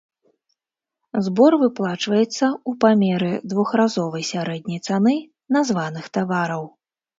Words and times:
Збор 1.27 1.57
выплачваецца 1.63 2.45
ў 2.53 2.71
памеры 2.85 3.29
двухразовай 3.53 4.27
сярэдняй 4.33 4.83
цаны 4.89 5.15
названых 5.61 6.11
тавараў. 6.19 6.69